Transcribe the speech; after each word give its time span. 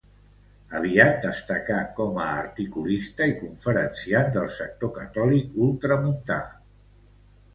Aviat 0.77 1.17
destacà 1.25 1.81
com 1.99 2.15
a 2.23 2.29
articulista 2.37 3.27
i 3.31 3.35
conferenciant 3.43 4.33
del 4.37 4.49
sector 4.55 4.93
catòlic 4.97 5.55
ultramuntà. 5.67 6.39